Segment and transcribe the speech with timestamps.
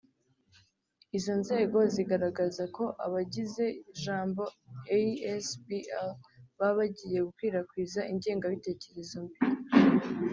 [1.17, 3.65] izo nzego zigaragaza ko abagize
[4.01, 4.43] "Jambo
[4.95, 5.71] asbl"
[6.57, 9.37] baba bagiye gukwirakwiza ingengabitekerezo mbi